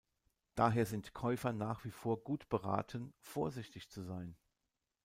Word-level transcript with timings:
Daher 0.55 0.87
sind 0.87 1.13
Käufer 1.13 1.53
nach 1.53 1.85
wie 1.85 1.91
vor 1.91 2.23
gut 2.23 2.49
beraten, 2.49 3.13
vorsichtig 3.19 3.87
zu 3.91 4.01
sein. 4.01 4.35